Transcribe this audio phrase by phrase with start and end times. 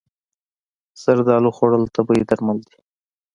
[1.01, 2.77] زردالو خوړل طبیعي درمل دي.